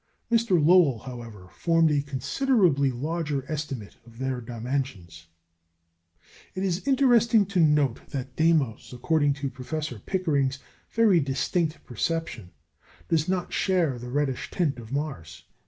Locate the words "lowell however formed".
0.59-1.91